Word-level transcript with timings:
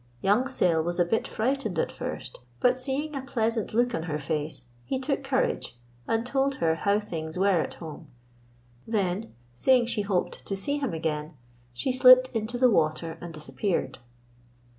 Young 0.23 0.47
Sayle 0.47 0.81
was 0.81 0.97
a 0.97 1.05
bit 1.05 1.27
frightened 1.27 1.77
at 1.77 1.91
first, 1.91 2.39
but 2.59 2.79
seeing 2.79 3.15
a 3.15 3.21
pleasant 3.21 3.71
look 3.71 3.93
on 3.93 4.01
her 4.09 4.17
face, 4.17 4.65
he 4.83 4.97
took 4.97 5.23
courage 5.23 5.77
and 6.07 6.25
told 6.25 6.55
her 6.55 6.73
how 6.73 6.99
things 6.99 7.37
were 7.37 7.61
at 7.61 7.75
home. 7.75 8.07
Then, 8.87 9.35
saying 9.53 9.85
she 9.85 10.01
hoped 10.01 10.43
to 10.47 10.55
see 10.55 10.77
him 10.77 10.95
again, 10.95 11.35
she 11.71 11.91
slipped 11.91 12.29
into 12.29 12.57
the 12.57 12.67
water 12.71 13.19
and 13.21 13.31
disappeared. 13.31 13.99